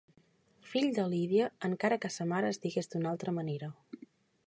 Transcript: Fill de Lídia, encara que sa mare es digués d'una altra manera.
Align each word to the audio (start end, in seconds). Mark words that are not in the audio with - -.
Fill 0.69 0.87
de 0.95 1.05
Lídia, 1.11 1.51
encara 1.71 2.01
que 2.07 2.13
sa 2.17 2.29
mare 2.35 2.53
es 2.57 2.61
digués 2.67 2.93
d'una 2.95 3.13
altra 3.15 3.39
manera. 3.41 3.75